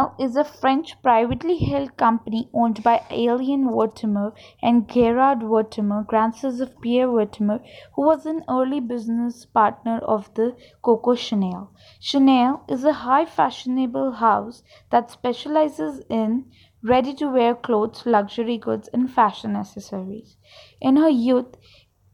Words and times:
Chanel 0.00 0.14
is 0.18 0.34
a 0.34 0.44
French 0.44 1.02
privately 1.02 1.58
held 1.58 1.98
company 1.98 2.48
owned 2.54 2.82
by 2.82 3.04
Alain 3.10 3.66
Wertheimer 3.68 4.32
and 4.62 4.88
Gerard 4.88 5.40
Wertheimer, 5.40 6.06
grandsons 6.06 6.58
of 6.60 6.80
Pierre 6.80 7.08
Wertheimer, 7.08 7.62
who 7.94 8.06
was 8.06 8.24
an 8.24 8.42
early 8.48 8.80
business 8.80 9.44
partner 9.44 9.98
of 9.98 10.32
the 10.32 10.56
Coco 10.80 11.14
Chanel. 11.14 11.74
Chanel 12.00 12.64
is 12.66 12.82
a 12.82 12.94
high 12.94 13.26
fashionable 13.26 14.12
house 14.12 14.62
that 14.88 15.10
specializes 15.10 16.02
in 16.08 16.50
ready 16.82 17.12
to 17.12 17.28
wear 17.28 17.54
clothes, 17.54 18.06
luxury 18.06 18.56
goods, 18.56 18.88
and 18.94 19.12
fashion 19.12 19.54
accessories. 19.54 20.38
In 20.80 20.96
her 20.96 21.10
youth, 21.10 21.58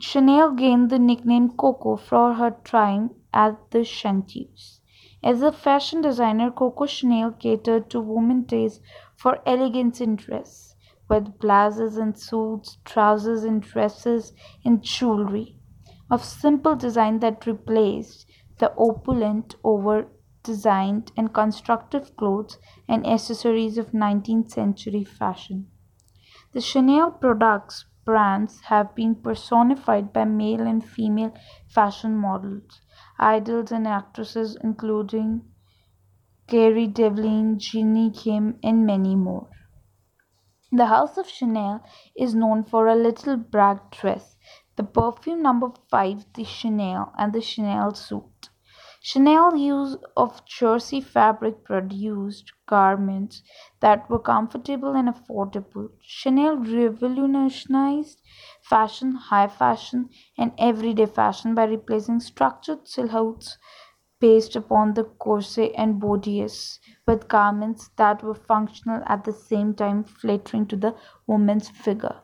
Chanel 0.00 0.50
gained 0.50 0.90
the 0.90 0.98
nickname 0.98 1.50
Coco 1.50 1.94
for 1.94 2.34
her 2.34 2.56
time 2.64 3.10
at 3.32 3.70
the 3.70 3.84
Chanteuse. 3.84 4.77
As 5.22 5.42
a 5.42 5.52
fashion 5.52 6.00
designer, 6.00 6.50
Coco 6.50 6.86
Chanel 6.86 7.30
catered 7.30 7.88
to 7.90 8.00
women's 8.00 8.48
taste 8.48 8.80
for 9.14 9.38
elegance 9.46 10.00
in 10.00 10.16
dress, 10.16 10.74
with 11.08 11.38
blouses 11.38 11.96
and 11.96 12.18
suits, 12.18 12.78
trousers 12.84 13.44
and 13.44 13.62
dresses, 13.62 14.32
and 14.64 14.82
jewelry 14.82 15.56
of 16.10 16.24
simple 16.24 16.74
design 16.74 17.20
that 17.20 17.46
replaced 17.46 18.26
the 18.58 18.74
opulent, 18.76 19.54
over 19.62 20.08
designed, 20.42 21.12
and 21.16 21.32
constructive 21.32 22.16
clothes 22.16 22.58
and 22.88 23.06
accessories 23.06 23.78
of 23.78 23.92
19th 23.94 24.50
century 24.50 25.04
fashion. 25.04 25.70
The 26.52 26.60
Chanel 26.60 27.12
products 27.12 27.86
brands 28.08 28.60
have 28.72 28.94
been 28.94 29.14
personified 29.14 30.14
by 30.14 30.24
male 30.24 30.66
and 30.66 30.82
female 30.82 31.34
fashion 31.68 32.16
models, 32.16 32.80
idols, 33.18 33.70
and 33.70 33.86
actresses, 33.86 34.56
including 34.64 35.42
Cara 36.46 36.86
Delevingne, 36.88 37.58
Jennie 37.58 38.10
Kim, 38.10 38.58
and 38.62 38.86
many 38.86 39.14
more. 39.14 39.50
The 40.72 40.86
House 40.86 41.18
of 41.18 41.28
Chanel 41.28 41.84
is 42.16 42.34
known 42.34 42.64
for 42.64 42.86
a 42.86 42.94
little 42.94 43.36
brag 43.36 43.78
dress, 43.90 44.36
the 44.76 44.84
perfume 44.84 45.42
number 45.42 45.68
5, 45.90 46.32
the 46.32 46.44
Chanel, 46.44 47.12
and 47.18 47.34
the 47.34 47.42
Chanel 47.42 47.92
suit. 47.92 48.37
Chanel 49.08 49.56
use 49.56 49.96
of 50.16 50.44
jersey 50.44 51.00
fabric 51.00 51.64
produced 51.64 52.52
garments 52.66 53.42
that 53.80 54.08
were 54.10 54.18
comfortable 54.18 54.94
and 54.94 55.08
affordable. 55.08 55.88
Chanel 56.02 56.56
revolutionized 56.58 58.20
fashion, 58.62 59.12
high 59.14 59.48
fashion, 59.48 60.10
and 60.36 60.52
everyday 60.58 61.06
fashion 61.06 61.54
by 61.54 61.64
replacing 61.64 62.20
structured 62.20 62.86
silhouettes 62.86 63.56
based 64.20 64.54
upon 64.54 64.94
the 64.94 65.04
corset 65.04 65.72
and 65.76 65.98
bodice 66.00 66.78
with 67.06 67.28
garments 67.28 67.88
that 67.96 68.22
were 68.22 68.34
functional 68.34 69.02
at 69.06 69.24
the 69.24 69.32
same 69.32 69.74
time 69.74 70.04
flattering 70.04 70.66
to 70.66 70.76
the 70.76 70.94
woman's 71.26 71.68
figure. 71.70 72.20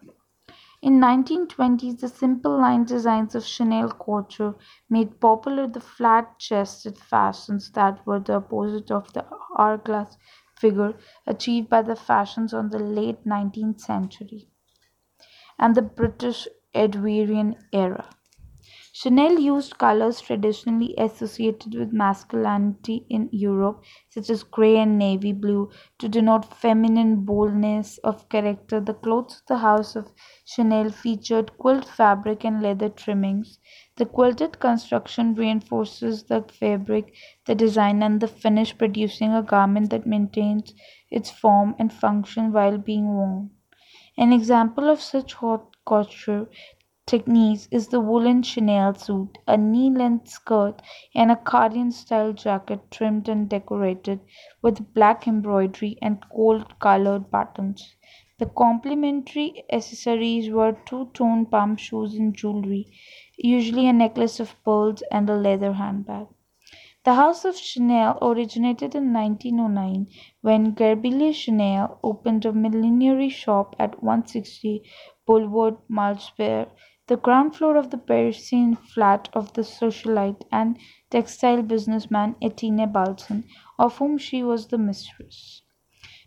In 0.84 1.00
1920s, 1.00 1.98
the 1.98 2.08
simple 2.08 2.56
line 2.56 2.84
designs 2.84 3.34
of 3.34 3.44
Chanel 3.44 3.88
couture 3.90 4.54
made 4.88 5.18
popular 5.18 5.66
the 5.66 5.80
flat-chested 5.80 6.96
fashions 6.96 7.72
that 7.72 8.06
were 8.06 8.20
the 8.20 8.34
opposite 8.36 8.92
of 8.92 9.12
the 9.14 9.26
hourglass 9.58 10.16
figure 10.56 10.96
achieved 11.26 11.68
by 11.68 11.82
the 11.82 11.96
fashions 11.96 12.54
on 12.54 12.68
the 12.68 12.78
late 12.78 13.24
19th 13.24 13.80
century 13.80 14.48
and 15.58 15.74
the 15.74 15.82
British 15.82 16.46
Edwardian 16.74 17.56
era. 17.72 18.08
Chanel 18.94 19.38
used 19.38 19.76
colors 19.76 20.22
traditionally 20.22 20.94
associated 20.96 21.74
with 21.74 21.92
masculinity 21.92 23.04
in 23.10 23.28
Europe, 23.30 23.84
such 24.08 24.30
as 24.30 24.42
gray 24.42 24.78
and 24.78 24.96
navy 24.98 25.32
blue, 25.34 25.68
to 25.98 26.08
denote 26.08 26.46
feminine 26.46 27.26
boldness 27.26 27.98
of 27.98 28.26
character. 28.30 28.80
The 28.80 28.94
clothes 28.94 29.40
of 29.42 29.46
the 29.48 29.58
House 29.58 29.96
of 29.96 30.14
Chanel 30.46 30.88
featured 30.88 31.58
quilt 31.58 31.84
fabric 31.84 32.42
and 32.42 32.62
leather 32.62 32.88
trimmings. 32.88 33.58
The 33.96 34.06
quilted 34.06 34.60
construction 34.60 35.34
reinforces 35.34 36.22
the 36.24 36.40
fabric, 36.40 37.14
the 37.44 37.54
design, 37.54 38.02
and 38.02 38.18
the 38.18 38.28
finish, 38.28 38.78
producing 38.78 39.34
a 39.34 39.42
garment 39.42 39.90
that 39.90 40.06
maintains 40.06 40.72
its 41.10 41.30
form 41.30 41.74
and 41.78 41.92
function 41.92 42.50
while 42.50 42.78
being 42.78 43.08
worn. 43.08 43.50
An 44.18 44.32
example 44.32 44.90
of 44.90 45.00
such 45.00 45.34
haute 45.34 45.76
couture 45.86 46.48
techniques 47.06 47.68
is 47.70 47.88
the 47.88 48.00
woolen 48.00 48.42
Chanel 48.42 48.92
suit, 48.94 49.38
a 49.46 49.56
knee-length 49.56 50.28
skirt, 50.28 50.82
and 51.14 51.30
a 51.30 51.36
cardigan-style 51.36 52.32
jacket 52.32 52.90
trimmed 52.90 53.28
and 53.28 53.48
decorated 53.48 54.18
with 54.62 54.92
black 54.94 55.28
embroidery 55.28 55.96
and 56.02 56.24
gold-colored 56.34 57.30
buttons. 57.30 57.94
The 58.40 58.46
complementary 58.46 59.64
accessories 59.70 60.50
were 60.50 60.76
two-tone 60.86 61.46
pump 61.46 61.78
shoes 61.78 62.16
and 62.16 62.34
jewelry, 62.34 62.86
usually 63.38 63.86
a 63.86 63.92
necklace 63.92 64.40
of 64.40 64.56
pearls 64.64 65.04
and 65.12 65.30
a 65.30 65.36
leather 65.36 65.74
handbag. 65.74 66.26
The 67.04 67.14
House 67.14 67.44
of 67.44 67.56
Chanel 67.56 68.18
originated 68.22 68.94
in 68.94 69.12
1909 69.12 70.08
when 70.40 70.72
Gabrielle 70.72 71.32
Chanel 71.32 72.00
opened 72.02 72.44
a 72.44 72.52
millinery 72.52 73.28
shop 73.28 73.76
at 73.78 74.02
160 74.02 74.82
Boulevard 75.26 75.76
Malesherbes 75.88 76.70
the 77.06 77.16
ground 77.16 77.54
floor 77.54 77.76
of 77.76 77.90
the 77.90 77.98
Parisian 77.98 78.74
flat 78.74 79.28
of 79.32 79.52
the 79.52 79.62
socialite 79.62 80.42
and 80.50 80.78
textile 81.10 81.62
businessman 81.62 82.34
Etienne 82.40 82.90
Balsan, 82.92 83.44
of 83.78 83.98
whom 83.98 84.18
she 84.18 84.42
was 84.42 84.68
the 84.68 84.78
mistress. 84.78 85.62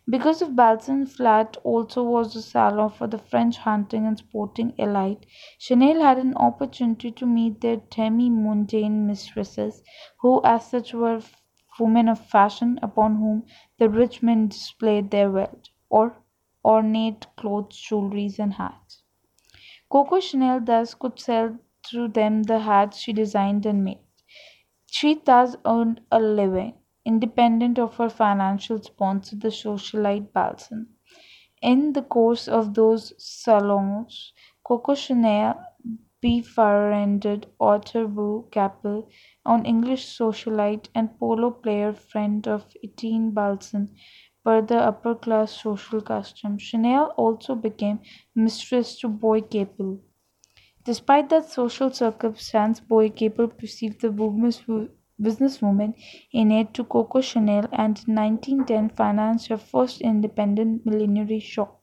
Because 0.09 0.41
of 0.41 0.55
Balsan's 0.55 1.15
flat 1.15 1.57
also 1.63 2.03
was 2.03 2.35
a 2.35 2.41
salon 2.41 2.89
for 2.89 3.07
the 3.07 3.17
French 3.17 3.57
hunting 3.57 4.05
and 4.05 4.17
sporting 4.17 4.73
elite, 4.77 5.25
Chanel 5.59 6.01
had 6.01 6.17
an 6.17 6.35
opportunity 6.35 7.11
to 7.11 7.25
meet 7.25 7.61
their 7.61 7.77
demi-mondaine 7.77 9.05
mistresses, 9.05 9.83
who 10.21 10.41
as 10.43 10.69
such 10.69 10.93
were 10.93 11.21
women 11.79 12.07
of 12.07 12.19
fashion 12.25 12.79
upon 12.81 13.17
whom 13.17 13.45
the 13.77 13.89
rich 13.89 14.23
men 14.23 14.47
displayed 14.47 15.11
their 15.11 15.29
wealth, 15.29 15.69
or 15.89 16.17
ornate 16.63 17.27
clothes, 17.35 17.77
jewelry, 17.77 18.31
and 18.39 18.53
hats. 18.53 19.03
Coco 19.89 20.19
Chanel 20.19 20.61
thus 20.61 20.93
could 20.93 21.19
sell 21.19 21.57
through 21.85 22.09
them 22.09 22.43
the 22.43 22.59
hats 22.59 22.97
she 22.99 23.11
designed 23.13 23.65
and 23.65 23.83
made. 23.83 23.99
She 24.87 25.15
thus 25.15 25.55
earned 25.65 26.01
a 26.11 26.19
living, 26.19 26.75
independent 27.05 27.79
of 27.79 27.97
her 27.97 28.09
financial 28.09 28.81
sponsor, 28.81 29.35
the 29.37 29.49
socialite 29.49 30.31
Balsan. 30.33 30.87
In 31.61 31.93
the 31.93 32.01
course 32.03 32.47
of 32.47 32.73
those 32.73 33.13
salons, 33.23 34.33
Coco 34.63 34.95
Chanel 34.95 35.63
befriended 36.21 37.47
Arthur 37.59 38.07
Wu 38.07 38.47
Capel, 38.51 39.09
an 39.45 39.65
English 39.65 40.05
socialite 40.17 40.89
and 40.95 41.17
polo 41.19 41.51
player 41.51 41.93
friend 41.93 42.47
of 42.47 42.65
Etienne 42.83 43.31
Balsan, 43.33 43.89
per 44.47 44.61
the 44.61 44.77
upper-class 44.77 45.51
social 45.61 46.01
custom. 46.01 46.57
Chanel 46.57 47.07
also 47.17 47.53
became 47.55 47.99
mistress 48.33 48.97
to 48.99 49.09
Boy 49.09 49.41
Capel. 49.41 49.99
Despite 50.85 51.29
that 51.29 51.49
social 51.49 51.91
circumstance, 51.91 52.79
Boy 52.79 53.09
Capel 53.09 53.47
perceived 53.49 54.01
the 54.01 54.09
business 54.09 54.63
businesswoman 55.21 55.93
innate 56.31 56.73
to 56.75 56.85
Coco 56.85 57.21
Chanel 57.21 57.67
and 57.73 58.01
in 58.07 58.15
1910 58.15 58.89
financed 58.89 59.49
her 59.49 59.57
first 59.57 60.01
independent 60.01 60.85
millinery 60.85 61.39
shop. 61.39 61.81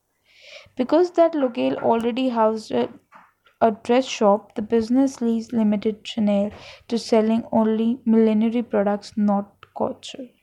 Because 0.76 1.12
that 1.12 1.34
locale 1.34 1.76
already 1.76 2.30
housed 2.30 2.72
a, 2.72 2.88
a 3.60 3.72
dress 3.72 4.06
shop, 4.06 4.54
the 4.54 4.62
business 4.62 5.20
lease 5.20 5.52
limited 5.52 6.06
Chanel 6.06 6.50
to 6.88 6.98
selling 6.98 7.44
only 7.52 8.00
millinery 8.06 8.62
products, 8.62 9.16
not 9.16 9.66
couture. 9.76 10.33